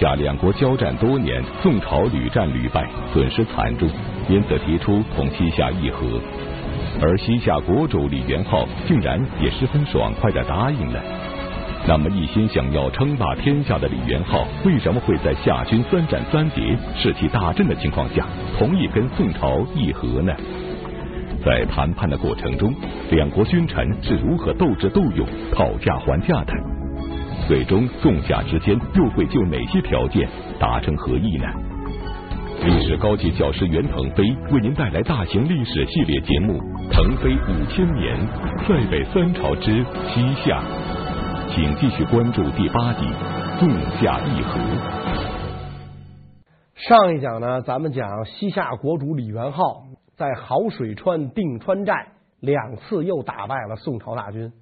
[0.00, 3.88] 下两国交战多年，宋朝屡战屡败，损失惨重，
[4.28, 6.06] 因此提出同西夏议和。
[7.00, 11.02] 而西夏国主李元昊竟然也十分爽快地答应了。
[11.88, 18.24] 那么一心想要称霸天下的李元昊，为什么会在夏军三战三捷、士气大振的情况下，
[18.56, 20.32] 同意跟宋朝议和呢？
[21.44, 22.72] 在谈判的过程中，
[23.10, 26.52] 两国君臣是如何斗智斗勇、讨价还价的？
[27.48, 30.28] 最终，宋夏之间又会就哪些条件
[30.60, 31.46] 达成合议呢？
[32.62, 36.60] 历史高级教师袁腾飞为您带来大型历史系列节目
[36.90, 38.18] 《腾飞五千年》，
[38.66, 40.62] 塞北三朝之西夏，
[41.48, 43.06] 请继续关注第八集
[43.58, 43.66] 《宋
[43.98, 44.60] 夏议和》。
[46.86, 49.84] 上一讲呢，咱们讲西夏国主李元昊
[50.18, 52.08] 在好水川、定川寨
[52.40, 54.52] 两次又打败了宋朝大军。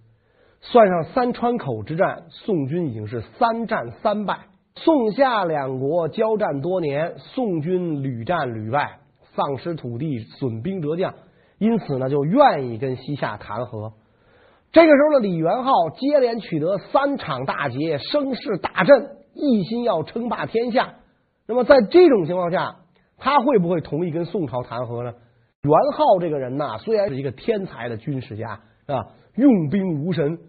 [0.72, 4.38] 算上三川口之战，宋军已经是三战三败。
[4.74, 8.98] 宋夏两国交战多年，宋军屡战屡败，
[9.34, 11.14] 丧失土地，损兵折将，
[11.58, 13.92] 因此呢，就愿意跟西夏谈和。
[14.72, 20.94] 这个时候的李元昊接连取得三场大捷，声势大振，一心要称霸天下。
[21.46, 22.76] 那么在这种情况下，
[23.18, 25.12] 他会不会同意跟宋朝谈和呢？
[25.62, 30.40] 元昊这个人呐，虽然是一个天才的军事家，啊，用兵如神。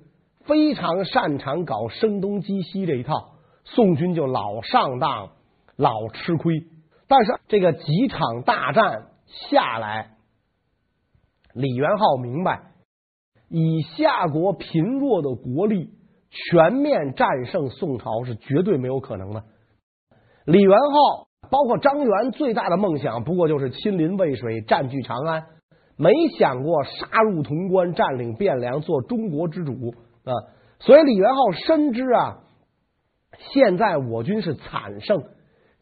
[0.48, 3.34] 非常擅长搞声东击西这一套，
[3.66, 5.32] 宋军就老上当，
[5.76, 6.64] 老吃亏。
[7.08, 9.08] 但是这个几场大战
[9.50, 10.12] 下来，
[11.54, 12.72] 李元昊明白，
[13.50, 15.92] 以夏国贫弱的国力
[16.30, 19.44] 全面战胜宋朝是绝对没有可能的。
[20.46, 25.46] 李元昊包括张元最大的梦想，不过就是亲临渭水，占据长安，
[25.98, 29.94] 没想过杀入潼关，占领汴梁，做中国之主。
[30.28, 30.34] 啊，
[30.80, 32.40] 所以李元昊深知啊，
[33.54, 35.24] 现在我军是惨胜，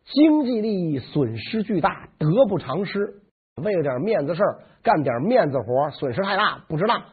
[0.06, 3.22] 经济利益损失巨大，得不偿失。
[3.62, 7.04] 为了点面子事儿，干点面子活，损失太大，不值当。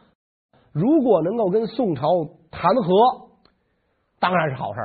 [0.71, 2.07] 如果能够跟宋朝
[2.51, 3.29] 谈和，
[4.19, 4.79] 当然是好事。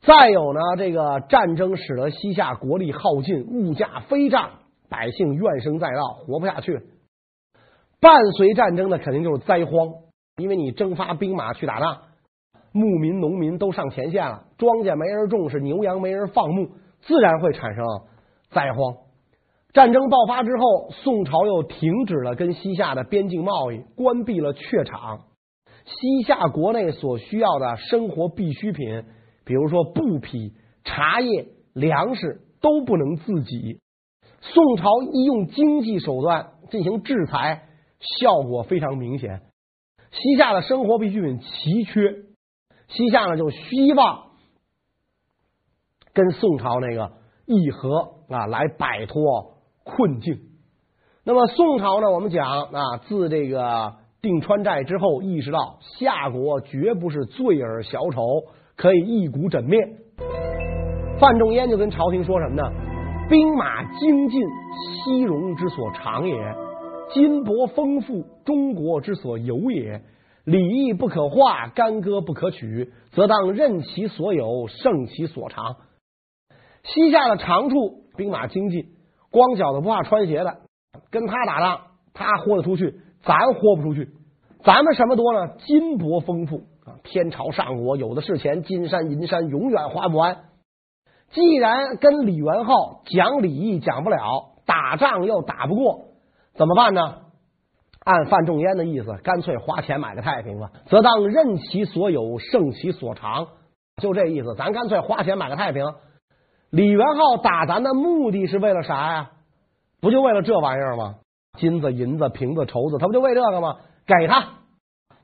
[0.00, 4.50] 再有呢，这个战争使得西夏国力耗尽，物价飞涨，
[4.88, 6.80] 百姓怨声载道，活不下去。
[8.00, 9.72] 伴随战争的肯定就是灾荒。
[10.36, 12.02] 因为你征发兵马去打仗，
[12.72, 16.70] 牧民、农民都上前线了，庄稼没人种，是牛羊没人放牧，
[17.02, 17.84] 自然会产生
[18.50, 18.96] 灾荒。
[19.74, 25.20] 战争爆发之后，宋朝又停止了跟西夏的边境贸易，关闭了榷场。
[25.84, 29.04] 西夏国内所需要的生活必需品，
[29.44, 30.54] 比如说布匹、
[30.84, 33.80] 茶叶、粮食，都不能自给。
[34.40, 37.68] 宋朝一用经济手段进行制裁，
[38.00, 39.42] 效果非常明显。
[40.12, 42.14] 西夏的生活必需品奇缺，
[42.88, 44.24] 西夏呢就希望
[46.12, 47.12] 跟宋朝那个
[47.46, 50.38] 议和啊，来摆脱困境。
[51.24, 58.22] 那么宋朝呢，我们讲啊，自这个定川寨之后，意识到夏国绝不是罪而小丑，
[58.76, 59.78] 可以一鼓枕灭。
[61.18, 62.62] 范仲淹就跟朝廷说什么呢？
[63.30, 64.42] 兵马精进，
[65.04, 66.36] 西戎之所长也。
[67.14, 70.00] 金帛丰富，中国之所有也；
[70.44, 75.76] 礼义不可化，干戈不可取，则当任其所有，胜其所长。
[76.84, 78.86] 西夏的长处，兵马精进，
[79.30, 80.60] 光脚的不怕穿鞋的，
[81.10, 81.80] 跟他打仗，
[82.14, 84.08] 他豁得出去，咱豁不出去。
[84.64, 85.54] 咱们什么多呢？
[85.66, 90.44] 金帛丰富啊，天朝上国有的是钱，金山银山永远花不完。
[91.30, 96.11] 既然跟李元昊讲礼义讲不了，打仗又打不过。
[96.54, 97.16] 怎么办呢？
[98.04, 100.70] 按范仲淹的意思，干脆花钱买个太平吧。
[100.86, 103.46] 则当任其所有，胜其所长，
[104.02, 104.54] 就这意思。
[104.56, 105.94] 咱干脆花钱买个太平。
[106.70, 109.30] 李元昊打咱的目的是为了啥呀？
[110.00, 111.16] 不就为了这玩意儿吗？
[111.58, 113.76] 金子、银子、瓶子、绸子，他不就为这个吗？
[114.04, 114.48] 给他，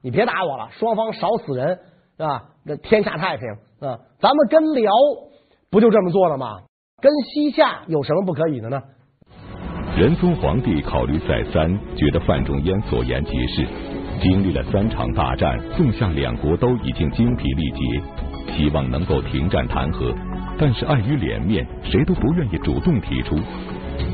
[0.01, 1.81] 你别打我了，双方少死人，
[2.17, 2.51] 是吧？
[2.65, 3.49] 这天下太平
[3.81, 3.99] 啊！
[4.21, 4.93] 咱们跟辽
[5.71, 6.61] 不就这么做了吗？
[7.01, 8.83] 跟西夏有什么不可以的呢？
[9.99, 13.67] 仁宗皇帝考虑再三，觉得范仲淹所言极是。
[14.23, 18.03] 经历了三场大战，宋夏两国都已经精疲力竭，
[18.53, 20.15] 希望能够停战谈和，
[20.57, 23.35] 但是碍于脸面，谁都不愿意主动提出。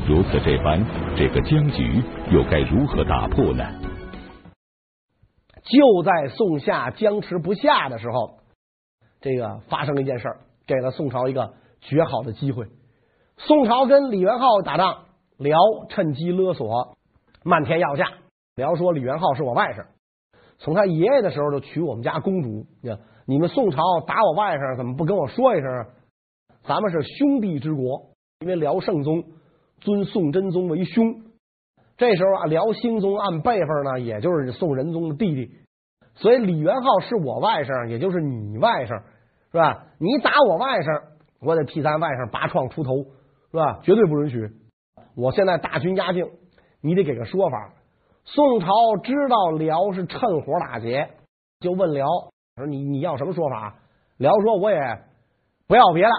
[0.07, 0.83] 如此这般，
[1.15, 2.01] 这个僵局
[2.31, 3.63] 又该如何打破呢？
[5.65, 8.39] 就在宋夏僵持不下的时候，
[9.21, 12.65] 这个发生了一件事儿，给了宋朝一个绝好的机会。
[13.37, 15.05] 宋朝跟李元昊打仗。
[15.37, 15.57] 辽
[15.89, 16.97] 趁机勒索，
[17.43, 18.05] 漫天要价。
[18.55, 19.85] 辽说：“李元昊是我外甥，
[20.59, 22.65] 从他爷爷的时候就娶我们家公主。
[23.25, 23.77] 你们宋朝
[24.07, 25.85] 打我外甥，怎么不跟我说一声？
[26.63, 29.25] 咱们是兄弟之国，因为辽圣宗
[29.81, 31.21] 尊宋真宗为兄。
[31.97, 35.51] 这时候啊，辽兴宗按辈分呢，也就是宋仁宗的弟弟，
[36.13, 39.03] 所以李元昊是我外甥，也就是你外甥，
[39.51, 39.87] 是吧？
[39.99, 41.03] 你打我外甥，
[41.41, 43.03] 我得替咱外甥拔创出头，
[43.51, 43.79] 是吧？
[43.83, 44.49] 绝对不允许。
[45.15, 46.29] 我现在大军压境，
[46.81, 47.73] 你得给个说法。
[48.25, 48.67] 宋朝
[49.03, 51.09] 知道辽是趁火打劫，
[51.59, 52.07] 就问辽
[52.57, 53.75] 说：“你你要什么说法？”
[54.17, 54.77] 辽说：“我也
[55.67, 56.09] 不要别的，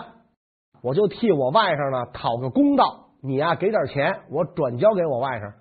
[0.82, 3.08] 我就替我外甥呢讨个公道。
[3.22, 5.54] 你呀、啊，给点钱，我转交给我外甥。”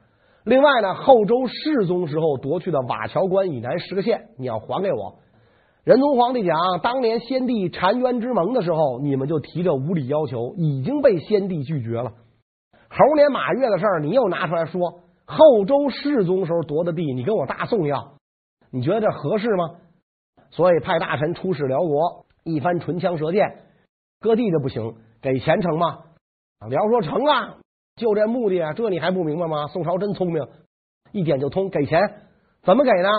[0.46, 5.16] 另外呢，后周世宗时候夺去的瓦桥关以南十个县，你要还给我。
[5.84, 12.12] 仁宗皇帝讲，当年先帝澶渊之盟的时候，你们就提着无理要求，已经被先帝拒绝了。
[12.98, 15.02] 猴年马月的事儿，你又拿出来说。
[15.26, 18.14] 后周世宗时候夺的地，你跟我大宋要，
[18.72, 19.72] 你觉得这合适吗？
[20.52, 23.64] 所以派大臣出使辽国，一番唇枪舌剑，
[24.22, 26.04] 割地就不行，给钱成吗？
[26.70, 27.58] 辽说成啊。
[27.98, 29.68] 就这目的啊，这你还不明白吗？
[29.68, 30.48] 宋朝真聪明，
[31.12, 32.00] 一点就通，给钱
[32.62, 33.10] 怎么给呢？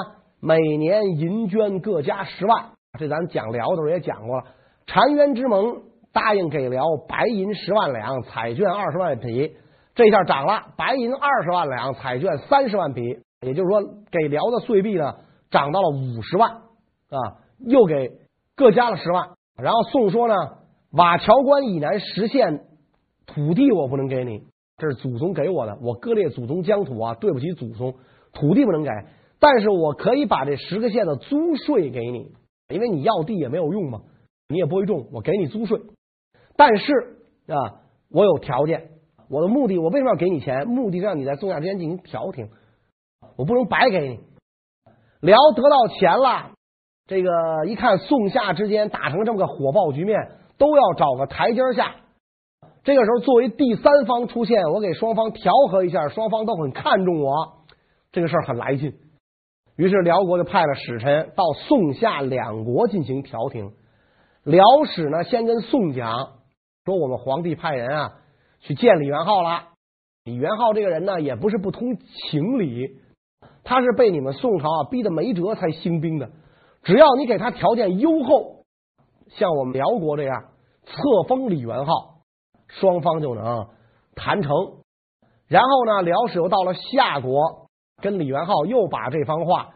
[0.41, 4.45] 每年银绢各加十万，这咱讲辽的时候也讲过了。
[4.87, 5.83] 澶渊之盟
[6.13, 9.57] 答应给辽白银十万两，彩绢二十万匹，
[9.97, 13.03] 这下涨了，白银二十万两，彩绢三十万匹，
[13.41, 13.83] 也就是说
[14.13, 15.15] 给辽的岁币呢
[15.51, 17.19] 涨到了五十万啊，
[17.59, 18.13] 又给
[18.55, 19.31] 各加了十万。
[19.61, 20.35] 然后宋说呢，
[20.93, 22.67] 瓦桥关以南十县
[23.27, 24.45] 土地我不能给你。
[24.79, 27.15] 这是祖宗给我的，我割裂祖宗疆土啊！
[27.15, 27.95] 对不起祖宗，
[28.35, 28.91] 土地不能给，
[29.41, 32.35] 但是我可以把这十个县的租税给你，
[32.69, 34.03] 因为你要地也没有用嘛，
[34.51, 35.81] 你也不会种，我给你租税。
[36.59, 36.93] 但是
[37.47, 38.91] 啊，我有条件，
[39.29, 40.67] 我的目的，我为什么要给你钱？
[40.67, 42.49] 目的让你在宋夏之间进行调停，
[43.37, 44.21] 我不能白给你。
[45.21, 46.53] 辽得到钱了，
[47.07, 51.97] 这个一看宋夏之间打成这么个火爆局面，都要找个台阶下。
[52.85, 57.65] 这个时候，作为第三方出现，我给双方调和一下，双方都很看重我，
[58.13, 58.95] 这个事儿很来劲。
[59.77, 63.73] 于是辽国就派了使臣到宋夏两国进行调停。
[64.45, 66.35] 辽使呢，先跟宋讲
[66.85, 68.13] 说，我们皇帝派人啊
[68.67, 69.69] 去见李元昊了。
[70.25, 72.99] 李元昊这个人呢，也不是不通情理，
[73.65, 76.31] 他是被你们宋朝啊逼得没辙才兴兵的。
[76.83, 78.65] 只要你给他条件优厚，
[79.29, 80.49] 像我们辽国这样
[80.85, 80.93] 册
[81.29, 82.15] 封李元昊。
[82.69, 83.69] 双方就能
[84.17, 84.53] 谈成，
[85.47, 87.69] 然后呢，辽使又到了夏国，
[88.03, 89.69] 跟李元昊又把这番话，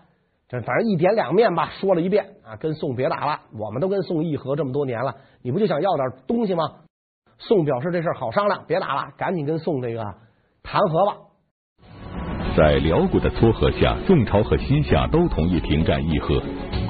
[0.49, 6.81] 这反正一点两面吧，说了一遍啊，跟宋别打了，我们都跟宋议和这么多年了，你不就想要点东西吗？
[7.41, 10.05] 宋表示这事儿好商量，别打了，赶紧跟宋这个
[10.63, 11.17] 谈和吧。
[12.55, 16.43] 在辽国的撮合下，宋朝和西夏都同意停战议和，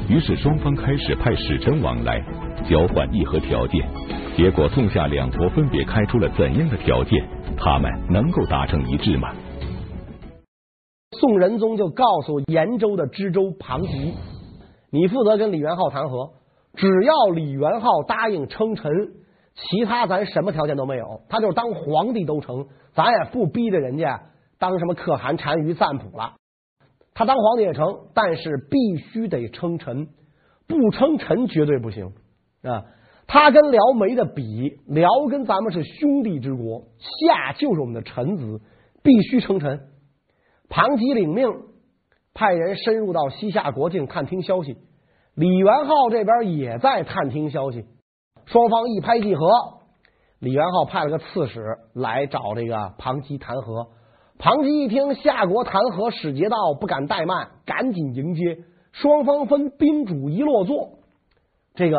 [0.08, 2.20] 于是双方开始派使臣往来，
[2.68, 3.88] 交换议和条件。
[4.36, 7.28] 结果，宋夏两国分别开出了怎样的条件？
[7.56, 9.32] 他们能够达成一致吗？
[11.12, 14.14] 宋仁宗就告诉延州的知州庞吉
[14.90, 16.30] ：“你负责跟李元昊谈和，
[16.74, 18.90] 只要李元昊答应称臣，
[19.54, 21.22] 其他咱什么条件都没有。
[21.28, 24.22] 他就是当皇帝都成，咱也不逼着人家
[24.58, 26.34] 当什么可汗、单于、赞普了。
[27.14, 30.08] 他当皇帝也成，但是必须得称臣，
[30.66, 32.12] 不称臣绝对不行
[32.62, 32.84] 啊。”
[33.32, 38.60] 他跟辽没得比，辽跟咱们是兄弟之国，夏就是我们的臣子，
[39.04, 39.86] 必须称臣。
[40.68, 41.48] 庞吉领命，
[42.34, 44.76] 派人深入到西夏国境探听消息。
[45.36, 47.84] 李元昊这边也在探听消息，
[48.52, 49.48] 双方一拍即合。
[50.38, 51.60] 李元昊派了个刺史
[51.94, 53.88] 来找这个庞吉谈和。
[54.38, 58.58] 庞吉一听夏国谈和使节到，不敢怠慢，赶紧迎接。
[58.92, 60.98] 双方分宾主一落座，
[61.74, 61.96] 这个。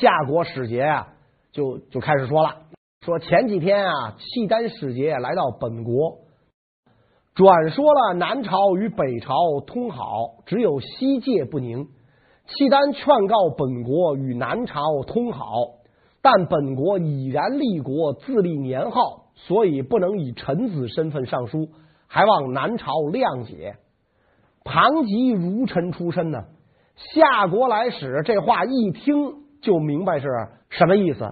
[0.00, 1.08] 夏国使节啊，
[1.52, 2.56] 就就开始说了，
[3.02, 6.20] 说前几天啊，契丹使节来到本国，
[7.34, 9.34] 转说了南朝与北朝
[9.66, 11.88] 通好，只有西界不宁。
[12.46, 15.44] 契丹劝告本国与南朝通好，
[16.22, 21.68] 但本国已然立国，自立年号，所以不能以臣子身份上书，
[22.06, 23.76] 还望南朝谅解。
[24.64, 26.44] 庞吉儒臣出身呢，
[26.96, 29.44] 夏国来使这话一听。
[29.64, 30.28] 就明白是
[30.68, 31.26] 什么意思。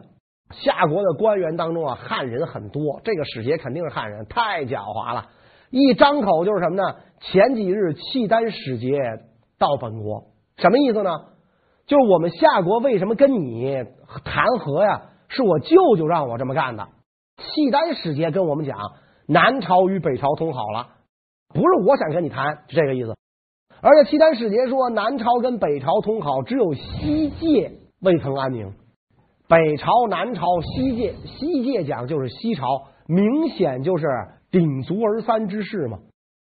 [0.53, 5.27] 夏国的官员当中啊，汉人很多，这个使节肯定是汉人，太狡猾了。
[5.69, 6.97] 一张口就是什么呢？
[7.21, 8.97] 前几日契丹使节
[9.59, 10.29] 到本国，
[10.63, 11.11] 什么意思呢？
[11.87, 13.85] 就是我们夏国为什么跟你
[14.25, 15.03] 谈和呀？
[15.29, 16.89] 是我舅舅让我这么干的。
[17.39, 18.79] 契丹使节跟我们讲，
[19.27, 20.89] 南朝与北朝通好了，
[21.49, 23.17] 不是我想跟你谈，就这个意思。
[23.81, 27.73] 而且契丹使节说，南朝跟北朝通好，只有西界。
[28.01, 28.73] 未曾安宁，
[29.49, 32.65] 北朝、南朝、西界，西界讲就是西朝，
[33.09, 34.07] 明显就是
[34.53, 35.99] 鼎足而三之势嘛。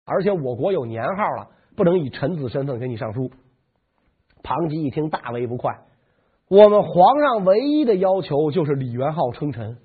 [0.05, 1.47] 而且我国有年号了，
[1.77, 3.31] 不能以臣子身份给你上书。
[4.43, 5.79] 庞吉一听大为不快，
[6.49, 9.77] 我们皇上唯一的要求就是李元昊称臣，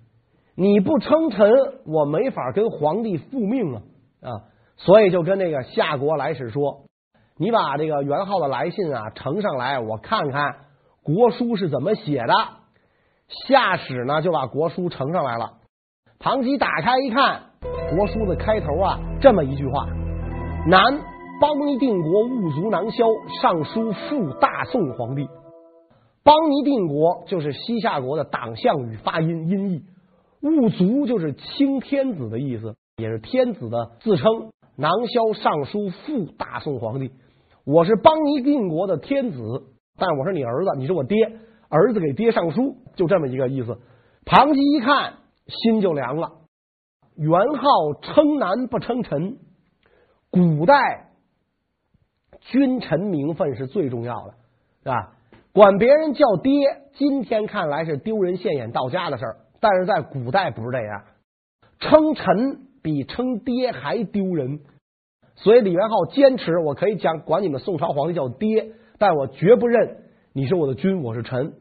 [0.54, 1.50] 你不称臣，
[1.86, 3.82] 我没法跟皇帝复命啊
[4.22, 4.30] 啊！
[4.76, 6.86] 所以就跟那个夏国来使说，
[7.36, 10.56] 你把这个元昊的来信啊呈上来，我看看
[11.02, 12.34] 国书是怎么写的。
[13.46, 15.54] 夏使呢就把国书呈上来了，
[16.18, 17.42] 庞吉打开一看，
[17.96, 19.86] 国书的开头啊这么一句话：
[20.66, 21.00] 南
[21.40, 23.04] 邦尼定国兀卒囊萧
[23.42, 25.28] 上书复大宋皇帝。
[26.22, 29.82] 邦尼定国就是西夏国的党项语发音音译，
[30.40, 34.50] 兀足就是清天子的意思，也是天子的自称。
[34.76, 37.10] 囊萧上书复大宋皇帝，
[37.64, 39.64] 我是邦尼定国的天子，
[39.98, 41.16] 但我是你儿子，你是我爹。
[41.68, 43.78] 儿子给爹上书，就这么一个意思。
[44.24, 45.14] 庞吉一看，
[45.46, 46.28] 心就凉了。
[47.16, 49.38] 元昊称南不称臣，
[50.30, 51.10] 古代
[52.44, 54.34] 君臣名分是最重要的，
[54.82, 55.12] 是吧？
[55.52, 56.52] 管别人叫爹，
[56.94, 61.04] 今天看来是丢人现眼到家的事儿，但是在古代不是这样，
[61.78, 64.60] 称臣比称爹还丢人。
[65.36, 69.98] 所以李元昊坚持，我可以讲管你们宋朝皇帝叫爹，但我绝不认
[70.32, 71.52] 你是我的君，我是臣。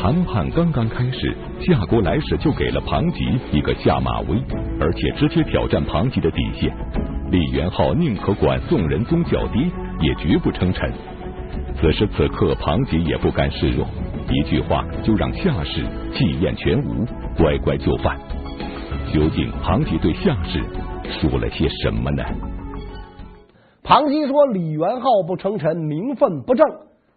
[0.00, 4.40] 谈判刚刚开始，夏国来使就给了庞吉一个下马威，
[4.80, 7.15] 而且直接挑战庞吉的底线。
[7.30, 9.68] 李元昊宁可管宋仁宗叫爹，
[10.00, 10.92] 也绝不称臣。
[11.80, 13.84] 此时此刻，庞吉也不甘示弱，
[14.30, 17.04] 一句话就让夏氏气焰全无，
[17.36, 18.16] 乖乖就范。
[19.12, 20.62] 究竟庞吉对夏氏
[21.20, 22.22] 说了些什么呢？
[23.82, 26.64] 庞吉说：“李元昊不称臣，名分不正，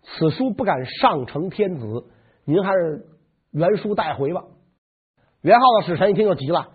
[0.01, 2.05] 此书不敢上呈天子。”
[2.45, 3.05] 您还是
[3.51, 4.41] 原书带回吧。
[5.41, 6.67] 元昊的使臣一听就急了：“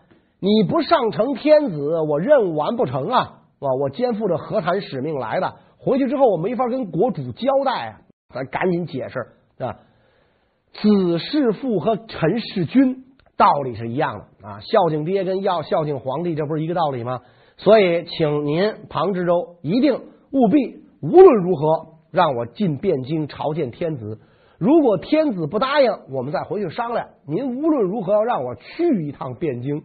[0.45, 3.41] 你不上承天子，我任务完不成啊！
[3.59, 8.01] 我我肩负着和谈使命来的，回去之后我没法跟国主交代啊！
[8.29, 9.21] 咱赶紧解释
[9.65, 9.79] 啊！
[10.75, 13.05] 子是父和臣是君
[13.39, 17.21] 道理是一样的啊，孝敬爹跟要孝敬皇帝，这不是一个道理吗？
[17.57, 19.95] 所以，请您庞知州一定
[20.31, 24.21] 务必无论如何让我进汴京朝见天子。”
[24.61, 27.09] 如果天子不答应，我们再回去商量。
[27.27, 29.83] 您无论如何要让我去一趟汴京。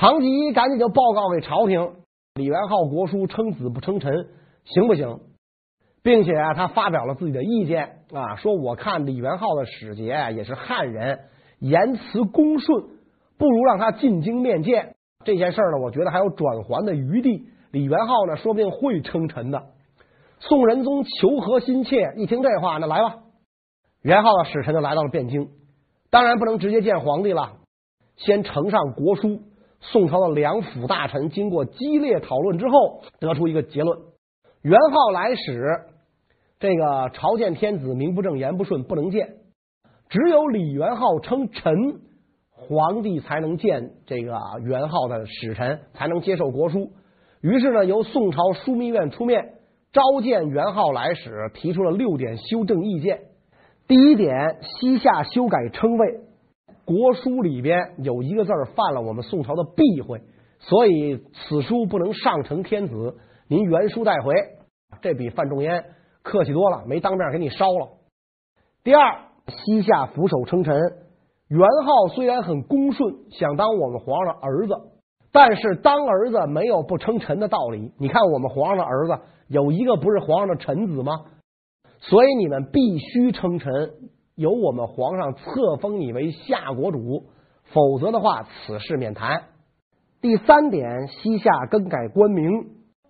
[0.00, 1.96] 庞吉赶紧就报告给朝廷：
[2.34, 4.28] 李元昊国书称子不称臣，
[4.64, 5.18] 行不行？
[6.04, 10.04] 并且啊，他发表了自己的意见啊，说我看李元昊的使节
[10.36, 11.18] 也是汉人，
[11.58, 12.84] 言辞恭顺，
[13.38, 14.94] 不如让他进京面见。
[15.24, 17.48] 这件事呢，我觉得还有转圜的余地。
[17.72, 19.64] 李元昊呢，说不定会称臣的。
[20.38, 23.16] 宋仁宗求和心切，一听这话，那来吧。
[24.02, 25.48] 元昊的使臣就来到了汴京，
[26.08, 27.56] 当然不能直接见皇帝了，
[28.14, 29.42] 先呈上国书。
[29.80, 33.98] 宋朝的两府大臣经过激烈讨论之后，得出一个结论：
[34.62, 35.80] 元昊来使，
[36.58, 39.36] 这个朝见天子名不正言不顺，不能见。
[40.08, 41.74] 只有李元昊称臣，
[42.50, 46.90] 皇帝才能见这个元昊的使臣，才能接受国书。
[47.40, 49.54] 于是呢，由宋朝枢密院出面
[49.92, 53.20] 召见元昊来使，提出了六点修正意见。
[53.86, 56.20] 第一点，西夏修改称谓，
[56.88, 60.22] 国书里边有一个字儿犯了我们宋朝的避讳，
[60.58, 64.32] 所以此书不能上呈天子，您原书带回。
[65.02, 65.84] 这比范仲淹
[66.22, 67.88] 客气多了，没当面给你烧了。
[68.82, 69.18] 第二，
[69.48, 70.74] 西夏俯首称臣，
[71.48, 74.74] 元昊虽然很恭顺，想当我们皇上的儿子，
[75.30, 77.92] 但是当儿子没有不称臣的道理。
[77.98, 81.12] 你看我们皇上的儿子有一个不是皇上的臣子吗？
[82.00, 83.70] 所以你们必须称臣，
[84.38, 87.24] 由我们皇上册封你为夏国主，
[87.64, 89.42] 否则的话，此事免谈。
[90.20, 92.48] 第三点，西夏更改官名，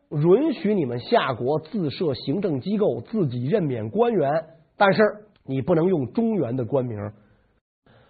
[0.08, 4.30] 允许你们夏国自设行政机构，自己任免官员，
[4.78, 5.02] 但是
[5.44, 6.96] 你不能用中原的官名。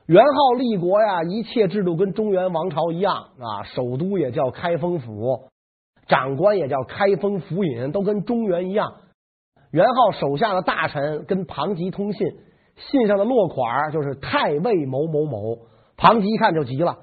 [0.06, 5.48] 元昊立国呀，一切制度跟中原王朝一样啊，首都也叫开封府，
[6.06, 8.92] 长官也叫开封府尹，都跟中原一样。
[9.72, 12.26] 元昊手下的大臣跟庞吉通信，
[12.78, 15.58] 信上的落款就是太尉某某某。
[15.96, 16.98] 庞吉一看就急了，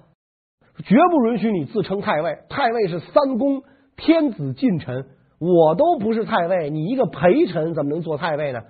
[0.86, 2.40] 绝不允许你自称太尉。
[2.50, 3.64] 太尉是三公，
[3.98, 5.06] 天子近臣，
[5.40, 8.62] 我都不是太尉，你一个陪臣怎么能做太尉呢？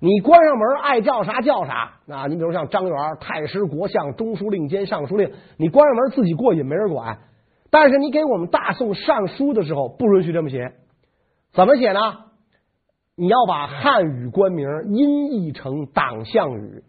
[0.00, 1.94] 你关上门，爱叫啥叫啥。
[2.08, 7.18] 啊，你比如像张元，太师、国相、中书令兼尚书令，你关上门自己过瘾，没人管。
[7.70, 10.74] 但是你给我们大宋上书的时候，不允许这么写。
[11.54, 12.00] 怎么写呢？
[13.16, 16.82] 你要把汉语官名音译成党项语，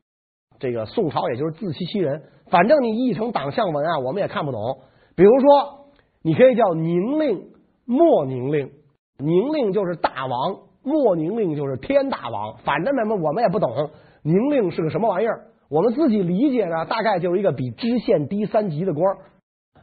[0.58, 4.80] 这个宋朝也就是自欺欺人，反正你译成党项文啊，我们也看不懂。
[5.16, 5.86] 比如说，
[6.24, 7.50] 你可以叫宁令、
[7.86, 8.72] 莫宁令，
[9.20, 13.92] 宁令就是大王，莫宁令就是天大王，反正什么我们也不懂。
[14.24, 15.48] 宁令是个什么玩意儿？
[15.70, 19.18] 我们自己理解呢，大概就是一个比知县低三级的官。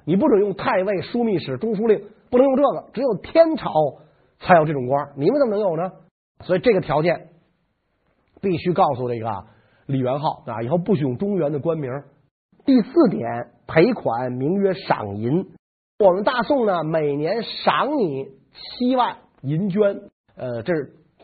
[0.05, 3.71] 你不准用太尉、枢密使、中书令，不能用这个，只有天朝
[4.41, 5.93] 才有这种官，你们怎么能有呢？
[6.43, 7.29] 所以这个条件
[8.41, 9.45] 必须告诉这个
[9.87, 11.91] 李元昊啊，以后不许用中原的官名。
[12.65, 15.47] 第四点，赔款名曰赏银。
[15.99, 20.73] 我们大宋呢，每年赏你七万银绢，呃，这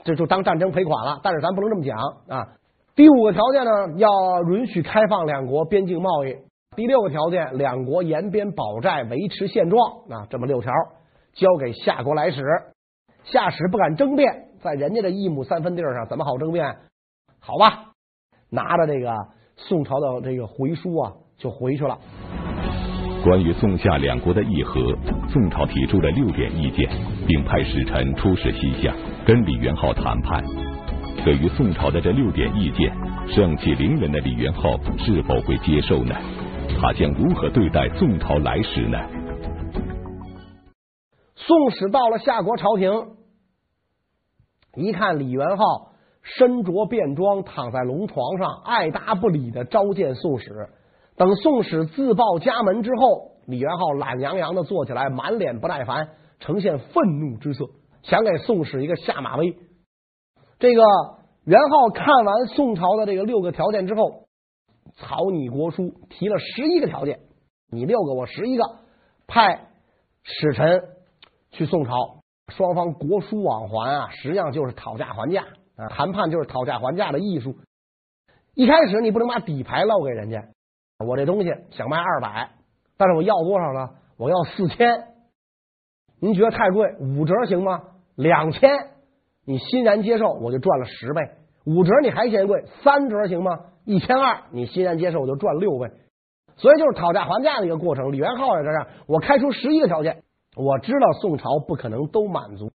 [0.04, 1.20] 这就当战争赔款了。
[1.22, 1.98] 但是咱不能这么讲
[2.28, 2.48] 啊。
[2.96, 4.08] 第五个条件呢，要
[4.44, 6.36] 允许开放两国边境贸易。
[6.74, 9.80] 第六个条件，两国延边保债，维持现状。
[10.10, 10.72] 啊，这么六条
[11.34, 12.42] 交给夏国来使，
[13.24, 16.76] 夏使不敢争辩，在人家的一亩三分地上，怎么好争辩？
[17.40, 17.92] 好吧，
[18.50, 19.14] 拿着这个
[19.56, 21.98] 宋朝的这个回书啊，就回去了。
[23.24, 24.80] 关于宋夏两国的议和，
[25.28, 26.88] 宋朝提出了六点意见，
[27.26, 28.94] 并派使臣出使西夏，
[29.26, 30.42] 跟李元昊谈判。
[31.24, 32.92] 对于宋朝的这六点意见，
[33.26, 36.14] 盛气凌人的李元昊是否会接受呢？
[36.80, 38.98] 他将如何对待宋朝来使呢？
[41.34, 42.90] 宋使到了夏国朝廷，
[44.78, 45.88] 一看李元昊
[46.22, 50.68] 身着便装，躺在龙床上，爱答不理的召见宋使。
[51.16, 57.70] 等宋使自报家门之后，李元昊懒洋洋的坐起来，满脸不耐烦，呈现愤怒之色，
[58.02, 59.56] 想给宋使一个下马威。
[60.58, 60.82] 这个
[61.44, 64.28] 元昊看完宋朝的这个六个条件之后，
[64.96, 67.20] 草拟国书，提了十一个条件，
[67.70, 68.64] 你六个，我十一个，
[69.26, 69.68] 派
[70.22, 70.82] 使臣
[71.50, 72.17] 去宋朝，
[72.48, 75.44] 双方国书往还啊，实际上就是讨价还价
[75.76, 77.56] 啊，谈判就是讨价还价的艺术。
[78.54, 80.44] 一开始你不能把底牌露给人家。
[81.06, 82.50] 我这东西想卖二百，
[82.96, 83.90] 但是我要多少呢？
[84.16, 85.04] 我要四千。
[86.20, 87.82] 您觉得太贵，五折行吗？
[88.16, 88.68] 两千，
[89.46, 91.22] 你欣然接受，我就赚了十倍。
[91.64, 93.52] 五折你还嫌贵，三折行吗？
[93.84, 95.92] 一千二，你欣然接受，我就赚六倍。
[96.56, 98.10] 所以就是讨价还价的一个过程。
[98.10, 100.24] 李元昊也这样，我开出十一个条件，
[100.58, 102.72] 我知道宋朝不可能都满足，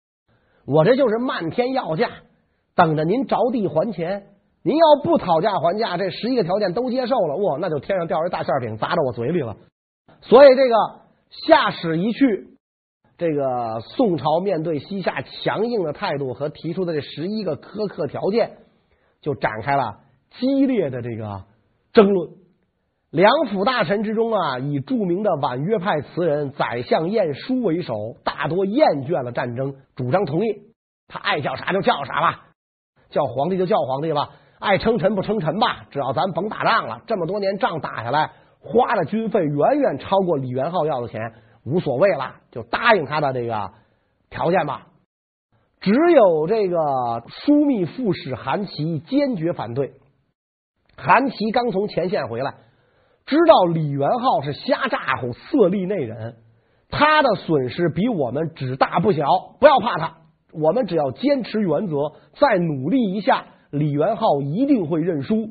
[0.64, 2.08] 我这就是漫天要价，
[2.76, 4.28] 等着您着地还钱。
[4.62, 9.56] 您要不讨价还价，这十一个条件都接受了，哇，那就天上掉一大馅饼砸到我嘴里了。
[10.20, 10.76] 所以这个
[11.48, 12.50] 夏使一去，
[13.18, 18.58] 这个宋朝面对西夏强硬的态度和提出的这十一个苛刻条件，
[19.20, 19.96] 就展开了
[20.38, 21.42] 激烈的这个
[21.92, 22.30] 争论。
[23.12, 30.72] 两府大臣之中啊，以著名的婉约派词人宰相晏殊为首，大多厌倦了战争，主张同意，
[31.09, 32.46] 他爱叫啥就叫啥吧，
[33.11, 34.31] 叫皇帝就叫皇帝吧。
[34.59, 37.03] 爱称臣不称臣吧，只要咱甭打仗了。
[37.07, 41.20] 这么多年仗打下来，花的军费远远超过李元昊要的钱，
[41.66, 43.72] 无所谓了，就答应他的这个
[44.31, 44.87] 条件吧。
[45.83, 49.92] 只有这个枢密副使韩琦坚决反对。
[50.96, 52.55] 韩琦刚从前线回来，
[53.26, 56.35] 知道李元昊是瞎咋呼、色厉内荏，
[56.88, 59.24] 他的损失比我们只大不小。
[59.61, 60.16] 不要怕他，
[60.52, 63.44] 我们只要坚持原则，再努力一下。
[63.70, 65.48] 李元昊一定会认输，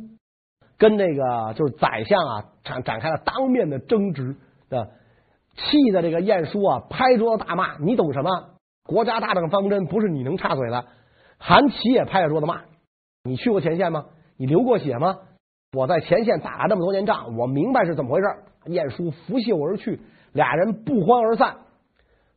[0.77, 4.36] 跟那个就是宰相啊展展开了当面的争执，
[5.55, 8.29] 气的这个晏殊啊拍桌子大骂：“你懂什么？
[8.86, 10.86] 国家大政方针不是你能插嘴的。”
[11.39, 12.62] 韩琦也拍着桌子骂
[13.25, 14.05] ：“你去过前线吗？
[14.38, 15.17] 你流过血吗？
[15.73, 18.27] 我在前线打了这么多年仗，我明白是怎么回事。”
[18.67, 20.01] 晏殊拂袖而去，
[20.34, 21.55] 俩人不欢而散。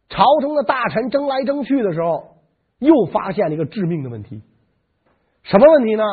[0.09, 2.37] 朝中的大臣争来争去的时候，
[2.79, 4.40] 又发现了一个致命的问题。
[5.42, 6.05] 什么问题呢？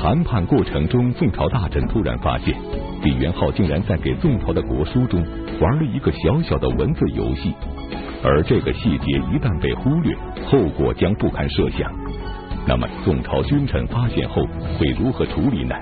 [0.00, 2.56] 谈判过程中，宋朝大臣突然发现，
[3.02, 5.22] 李元昊竟然在给宋朝的国书中
[5.60, 7.54] 玩了一个小小的文字游戏，
[8.24, 12.03] 而这个细节一旦被忽略，后果将不堪设想。
[12.66, 14.36] 那么，宋朝君臣发现后
[14.78, 15.74] 会如何处理呢？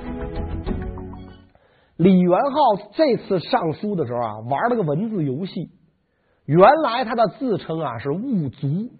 [1.96, 5.70] 李元昊这次上书的时候啊，玩了个文字游戏。
[6.44, 8.90] 原来他的自称啊是兀卒。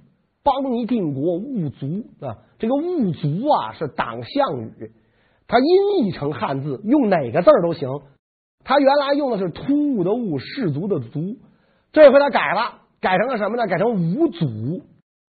[0.44, 4.92] 邦尼定国兀卒啊，这个兀卒啊是党项语，
[5.48, 7.88] 他音译成汉字用哪个字都行。
[8.64, 11.36] 他原来用的是突兀的兀，士卒的卒，
[11.92, 13.66] 这回他改了，改成了什么呢？
[13.66, 14.46] 改成吾祖，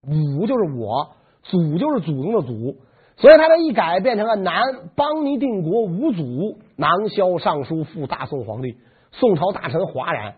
[0.08, 2.77] 吾就是我，祖就是祖宗的祖，
[3.17, 4.62] 所以他这一改变成了南
[4.95, 8.77] 邦尼定国吾祖，囊萧尚书赴大宋皇帝。
[9.12, 10.36] 宋朝大臣哗然。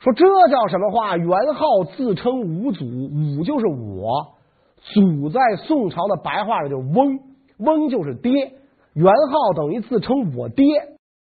[0.00, 1.16] 说这叫什么话？
[1.16, 4.34] 元昊自称吾祖，吾就是我，
[4.82, 7.20] 祖在宋朝的白话里就是翁，
[7.58, 8.52] 翁就是爹。
[8.92, 10.66] 元昊等于自称我爹，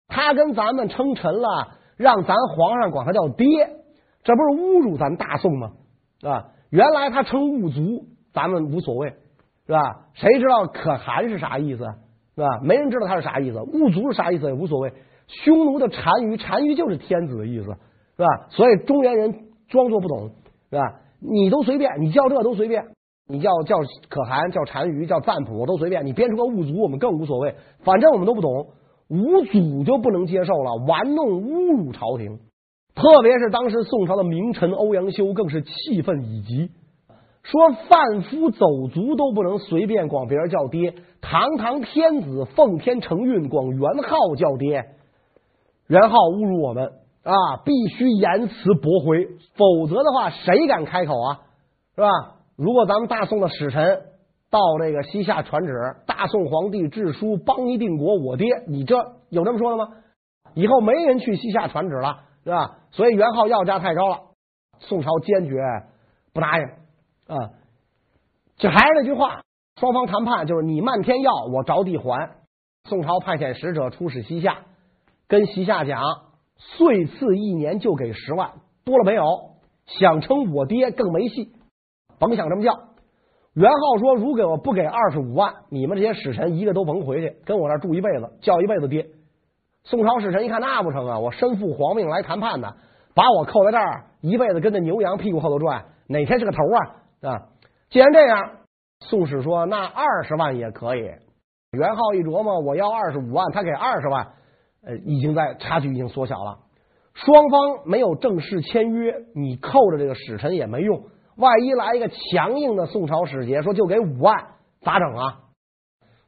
[0.07, 3.47] 他跟咱们称臣了，让咱皇上管他叫爹，
[4.23, 5.71] 这不是侮辱咱大宋吗？
[6.21, 8.05] 啊，原来他称兀族，
[8.37, 9.09] 咱们无所谓，
[9.65, 9.81] 是吧？
[10.13, 11.79] 谁知道可汗是啥意思，
[12.35, 12.59] 是吧？
[12.61, 14.93] 没人知道他是啥意思，兀卒是啥意思也无所谓。
[15.25, 18.27] 匈奴的单于，单于就是天子的意思，是吧？
[18.49, 20.29] 所以中原人装作不懂，
[20.69, 20.83] 是吧？
[21.19, 22.85] 你都随便，你叫这都随便。
[23.27, 23.75] 你叫叫
[24.07, 26.05] 可汗，叫单于，叫赞普，我都随便。
[26.05, 27.55] 你编出个兀卒，我们更无所谓。
[27.83, 28.67] 反正我们都不懂，
[29.09, 32.37] 兀祖就不能接受了，玩弄侮辱朝廷。
[32.95, 36.71] 特别是当时宋朝的名臣欧阳修，更是气愤已极，
[37.51, 44.85] 说贩夫走卒都不能随便管别人叫爹，堂堂天子奉天承运，管元昊叫爹，
[45.87, 46.91] 元昊侮辱我们
[47.23, 47.31] 啊！
[47.63, 51.39] 必须严词驳回，否则的话，谁敢开口啊？
[51.95, 52.07] 是吧？
[52.57, 54.01] 如果咱们大宋的使臣
[54.51, 55.73] 到这个西夏传旨，
[56.05, 58.97] 大宋皇帝致书邦尼定国，我爹，你这
[59.29, 59.89] 有这么说的吗？
[60.53, 62.79] 以后没人去西夏传旨了，是吧？
[62.91, 64.19] 所以元昊要价太高了，
[64.79, 65.55] 宋朝坚决
[66.33, 66.65] 不答应
[67.27, 67.51] 啊。
[68.57, 69.43] 这还是那句话，
[69.79, 72.31] 双方谈判就是你漫天要，我着地还。
[72.85, 74.59] 宋朝派遣使者出使西夏，
[75.27, 76.01] 跟西夏讲，
[76.55, 78.53] 岁赐一年就给十万，
[78.85, 79.23] 多了没有，
[79.85, 81.51] 想称我爹更没戏。
[82.17, 82.71] 甭想这么叫。
[83.53, 89.07] 元昊说：“如果我不给二十五万，你们这些使臣一个都甭回去，跟我那住一辈子，叫一辈子爹。”
[89.83, 92.75] 宋朝使臣一看那不成啊，我身负皇命来谈判的，
[93.15, 96.95] 把我扣在这儿，一辈子跟着牛羊屁股后头转，哪天是个头啊？
[97.21, 97.49] 啊！
[97.89, 98.57] 既然这样，
[98.99, 101.01] 宋史说：“那二十万也可以。”
[101.71, 104.33] 元昊一琢磨，我要二十五万，他给二十万，
[104.83, 106.59] 呃，已经在差距已经缩小了。
[107.13, 111.07] 双方没有正式签约，你扣着这个使臣也没用。
[111.35, 115.39] 万一来一个强硬的宋朝使节，说就给五万，咋整啊？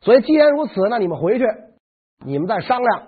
[0.02, 1.46] 所以既然如此，那你们回去，
[2.26, 3.08] 你们再商量。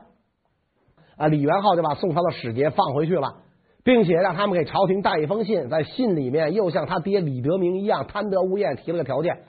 [1.17, 3.41] 啊，李元昊就把宋朝的使节放回去了，
[3.83, 9.39] 并且让他们给朝廷带一封信，在信里面又像他爹李德明一样贪得无厌，提了个条件：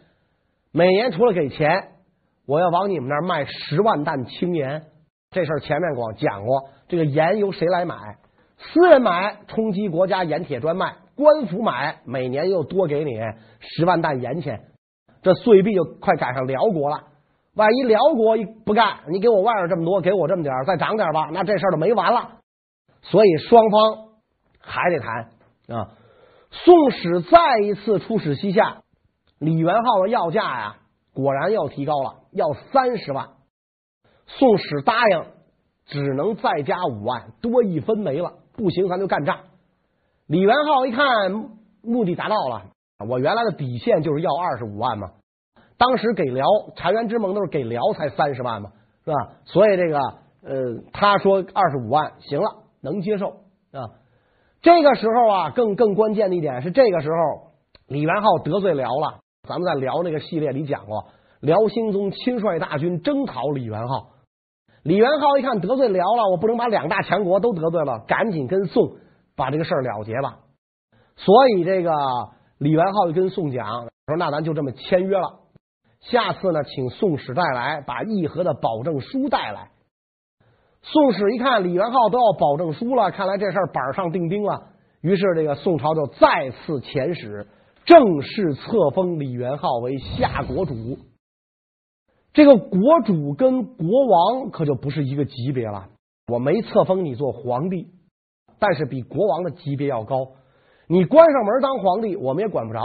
[0.72, 1.88] 每年除了给钱，
[2.46, 4.82] 我要往你们那儿卖十万担青盐。
[5.30, 7.94] 这事儿前面广讲过，这个盐由谁来买？
[8.58, 10.96] 私人买，冲击国家盐铁专卖。
[11.14, 13.12] 官府买，每年又多给你
[13.60, 14.60] 十万担盐钱，
[15.22, 17.04] 这岁币就快赶上辽国了。
[17.54, 22.38] 万一辽国一不干，你给我外边这么多，给我这么点再涨点吧，那这事儿就没完了。
[23.02, 24.11] 所以双方
[24.62, 25.90] 还得谈啊。
[26.50, 28.82] 宋使再一次出使西夏，
[29.38, 30.76] 李元昊的要价呀，
[31.14, 33.30] 果然要提高了，要三十万。
[34.26, 35.24] 宋使答应，
[35.86, 39.40] 只能再加五万，多一分没了，不行咱就干仗。
[40.26, 41.06] 李元昊一看
[41.82, 42.70] 目的达到了，
[43.08, 45.10] 我原来的底线就是要二十五万嘛。
[45.76, 46.46] 当时给辽
[46.76, 48.70] 澶渊之盟都是给辽才三十万嘛，
[49.04, 49.16] 是吧？
[49.46, 49.98] 所以这个
[50.42, 53.28] 呃，他说二十五万行了，能接受
[53.72, 53.88] 啊。
[54.62, 57.50] 这个时候啊，更更关键的一点是，这个时候
[57.88, 59.20] 李元昊得罪辽了。
[59.48, 61.06] 咱们在辽那个系列里讲过，
[61.40, 64.10] 辽兴宗亲率大军征讨李元昊。
[64.84, 68.96] 李元昊一看得罪辽了，我不能把两大强国都得罪了，赶紧跟宋。
[69.34, 70.40] 把这个事儿了结吧，
[71.16, 71.90] 所以这个
[72.58, 75.40] 李元昊就跟宋讲说：“那咱就这么签约了。
[76.00, 79.70] 下次呢，请宋使带来把议和的保证书带来。”
[80.82, 84.68] 宋史一看李元昊都要保证书了，看来这事儿板上钉钉了。
[85.00, 87.46] 于是这个宋朝就再次遣使，
[87.84, 90.74] 正式册封李元昊为夏国主。
[92.32, 95.88] 这个国主跟国王可就不是一个级别了。
[96.28, 97.88] 我没册封你做皇帝。
[98.58, 100.14] 但是比国王的级别要高，
[100.86, 102.80] 你关上门当皇帝，我们也管不着。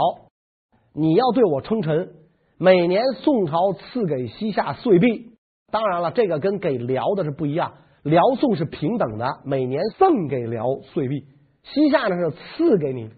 [0.92, 2.14] 你要对我称臣，
[2.58, 5.36] 每年宋朝赐给西夏岁币，
[5.70, 7.74] 当然了，这个跟给辽的是不一样，
[8.08, 11.26] 辽宋是平等的，每年赠给辽岁币，
[11.62, 13.10] 西夏呢是赐给你。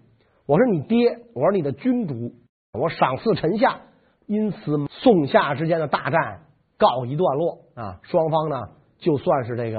[0.49, 2.33] 我是你爹，我是你的君主，
[2.73, 3.83] 我赏赐臣下，
[4.27, 6.41] 因此宋夏之间的大战
[6.77, 8.57] 告一段落啊，双方呢
[8.99, 9.79] 就算是这个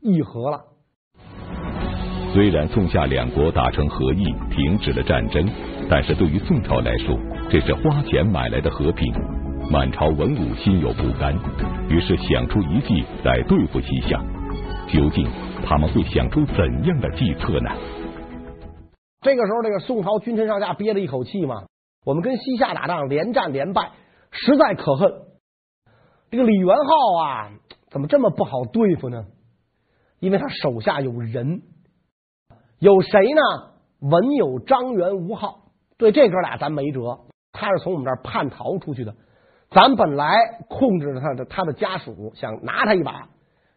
[0.00, 0.60] 议和了。
[2.32, 5.44] 虽然宋夏两国达成和议，停止了战争，
[5.90, 7.18] 但是对于宋朝来说，
[7.50, 9.12] 这是花钱买来的和平。
[9.68, 11.34] 满朝文武心有不甘，
[11.88, 14.22] 于是想出一计来对付西夏。
[14.88, 15.28] 究竟
[15.66, 17.70] 他们会想出怎样的计策呢？
[19.20, 21.64] 这个时候，这个宋朝君臣上下憋了一口气嘛。
[22.04, 23.92] 我们跟西夏打仗，连战连败，
[24.30, 25.10] 实在可恨。
[26.30, 27.50] 这个李元昊啊，
[27.90, 29.24] 怎么这么不好对付呢？
[30.20, 31.62] 因为他手下有人。
[32.78, 33.40] 有谁呢？
[34.00, 37.20] 文有张元、吴昊，对这哥俩咱没辙。
[37.52, 39.14] 他是从我们这儿叛逃出去的，
[39.70, 40.34] 咱本来
[40.68, 43.28] 控制着他的他的家属，想拿他一把，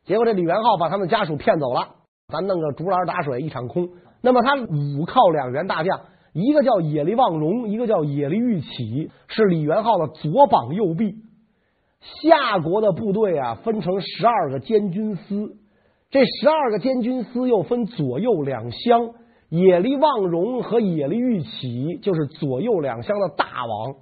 [0.08, 1.90] 结果这李元昊把他们家属骗走了，
[2.30, 3.90] 咱弄个竹篮打水一场空。
[4.22, 6.00] 那么他五靠两员大将，
[6.32, 11.16] 一个叫野利望荣，一个叫野利玉起，是李元昊的左膀右臂。
[12.00, 15.58] 夏国的部队啊，分成十二个监军司，
[16.10, 19.10] 这十二个监军司又分左右两厢，
[19.50, 23.96] 野利望荣和野利玉起就是左右两厢的大王，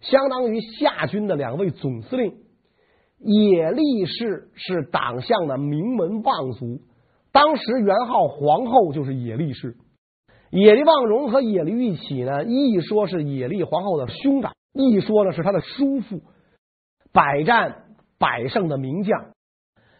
[0.00, 2.34] 相当于夏军的两位总司令。
[3.20, 6.80] 野利氏是党项的名门望族，
[7.32, 9.76] 当时元昊皇后就是野利氏。
[10.50, 16.22] 野利望荣和野利玉起呢，一说是野利皇后的兄长，一说呢是他的叔父。
[17.12, 17.84] 百战
[18.18, 19.32] 百胜的名将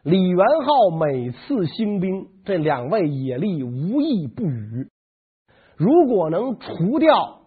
[0.02, 4.88] 李元昊每次兴兵，这两位野利无一不语。
[5.76, 7.42] 如果能除掉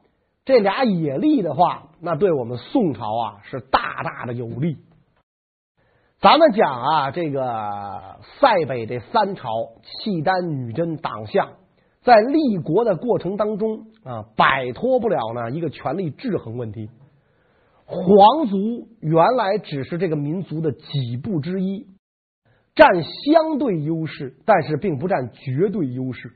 [0.45, 4.77] 这俩野利的话，那对我们宋朝啊是大大的有利。
[6.23, 7.41] 咱们讲啊，这个
[8.39, 9.49] 塞北这三朝，
[9.83, 11.49] 契丹、女真、党项，
[12.01, 16.89] 在立国的过程当中啊，摆脱不了呢一个权力制衡问题。
[17.83, 21.87] 皇族原来只是这个民族的几部之一，
[22.73, 26.31] 占相对优势，但是并不占绝对优势。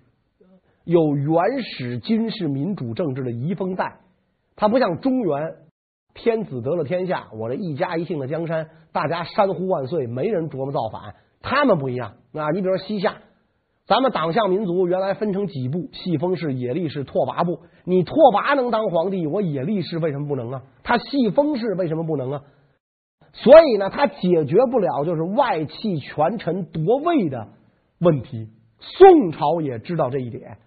[0.83, 3.99] 有原始军事民主政治的遗风在，
[4.57, 5.55] 它不像中原，
[6.17, 11.15] 天子得了天下，我这一家一姓的江山，大家山呼万岁，没人琢磨造反。
[11.41, 13.17] 他们不一样啊，你比如说西夏。
[13.85, 17.59] 咱们党项民族原来分成几部，细封氏、野利氏、拓跋部。
[17.85, 20.63] 你拓跋能当皇帝，我野利氏为什么不能啊？
[20.83, 22.41] 他细封氏为什么不能啊？
[23.31, 27.47] 所以呢，他解决不了就是外戚权臣夺位的
[27.99, 28.49] 问题。
[28.79, 30.57] 宋朝也知道这一点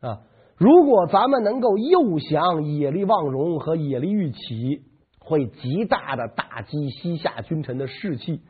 [0.00, 0.20] 啊。
[0.56, 4.82] 如果咱们能够诱降野利望荣和野利玉起，
[5.28, 8.40] 会极大的打击西夏君臣的士气。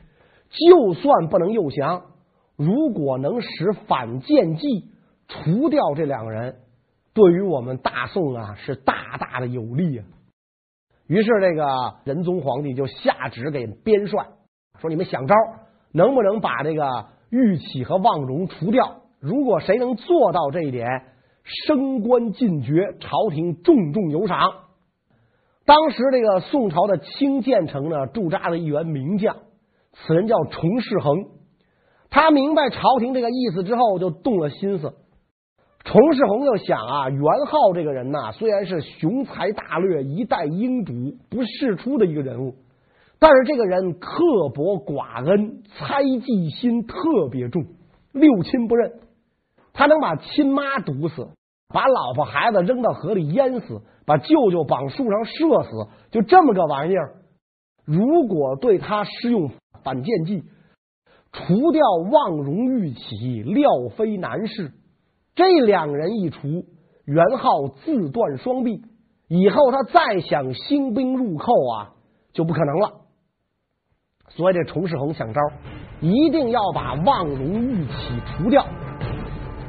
[0.49, 2.05] 就算不能诱降。
[2.57, 4.87] 如果能使反间计
[5.29, 6.57] 除掉这两个人，
[7.12, 10.07] 对于我们大宋啊是大大的有利啊。
[11.07, 11.67] 于是这个
[12.05, 14.27] 仁宗皇帝就下旨给边帅
[14.81, 15.35] 说：“你们想招，
[15.93, 19.03] 能不能把这个玉起和望荣除掉？
[19.21, 20.87] 如果谁能做到这一点，
[21.67, 24.38] 升官进爵，朝廷重重有赏。”
[25.68, 29.37] 当时这个宋朝的清涧城呢，驻扎了一员名将，
[29.92, 31.26] 此人叫崇世恒。
[32.09, 34.94] 他明白朝廷这个意思之后，就动了心思。
[35.85, 40.94] 崇世宏就想啊，元昊这个人呐，虽然是雄才大略、一代英主、
[41.28, 42.54] 不世出的一个人物，
[43.18, 47.66] 但是这个人刻薄寡恩、猜忌心特别重，
[48.12, 49.00] 六亲不认。
[49.74, 51.28] 他能把亲妈毒死，
[51.68, 57.16] 把老婆孩子扔到河里淹死，把舅舅绑树上射死，就这么个玩意儿。
[57.85, 59.50] 如果对他施用
[59.85, 60.44] 反间计，
[61.33, 64.72] 除掉望荣玉起，料非难事。
[65.35, 66.48] 这两人一除，
[67.04, 68.83] 元昊自断双臂，
[69.28, 71.92] 以后他再想兴兵入寇啊，
[72.33, 72.92] 就不可能了。
[74.31, 75.40] 所以这崇世宏想招，
[76.00, 77.92] 一定要把望荣玉起
[78.26, 78.64] 除掉。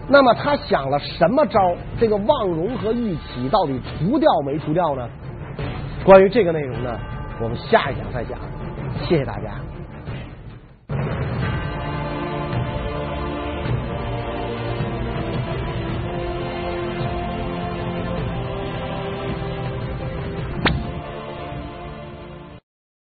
[0.10, 1.76] 那么他想了什么招？
[2.00, 5.08] 这个望荣和玉起到底除掉没除掉呢？
[6.04, 7.00] 关于这个内容呢，
[7.41, 8.39] 我们下一讲再讲。
[9.04, 9.60] 谢谢大家。